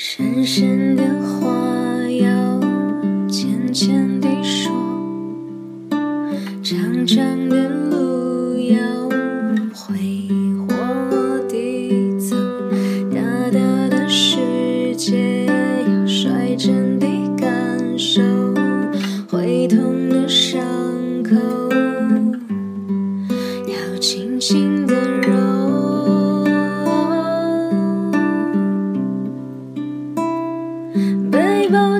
[0.00, 1.48] 深深的话
[2.08, 2.60] 要
[3.28, 4.70] 浅浅的说
[6.62, 7.87] 长长的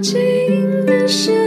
[0.01, 1.38] 近的时。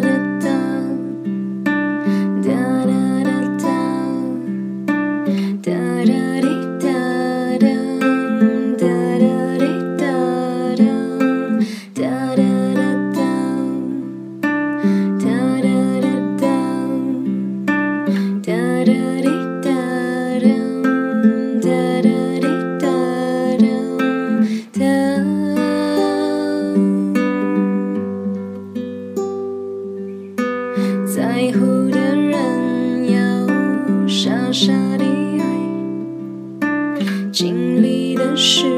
[0.00, 0.24] da
[18.84, 19.13] da
[31.44, 33.18] 在乎的人要
[34.08, 35.44] 傻傻的爱，
[37.30, 38.73] 经历的事。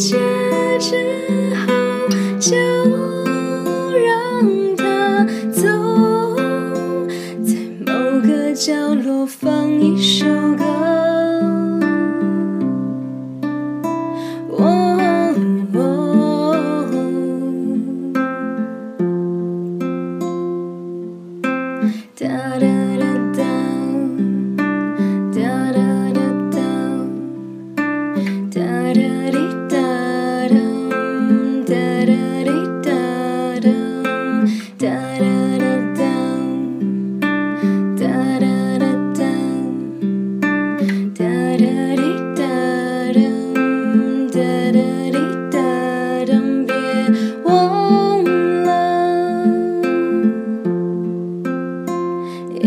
[0.00, 0.16] 解
[0.78, 0.96] 之
[1.56, 1.66] 后
[2.40, 2.56] 就
[3.98, 5.60] 让它走，
[7.44, 10.24] 在某个角落放一首
[10.56, 10.64] 歌。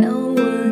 [0.04, 0.63] 叫我。